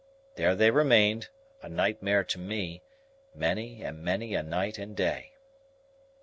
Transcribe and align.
There 0.33 0.55
they 0.55 0.71
remained, 0.71 1.29
a 1.61 1.69
nightmare 1.69 2.23
to 2.23 2.39
me, 2.39 2.81
many 3.35 3.83
and 3.83 4.01
many 4.01 4.33
a 4.33 4.41
night 4.41 4.79
and 4.79 4.95
day. 4.95 5.35